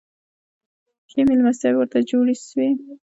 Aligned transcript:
ښې 1.09 1.21
مېلمستیاوي 1.29 1.77
ورته 1.79 1.99
جوړي 2.09 2.35
سوې. 2.47 2.69